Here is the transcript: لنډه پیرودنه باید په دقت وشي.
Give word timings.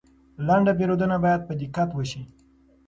لنډه 0.47 0.73
پیرودنه 0.77 1.17
باید 1.23 1.41
په 1.47 1.53
دقت 1.61 1.89
وشي. 1.93 2.21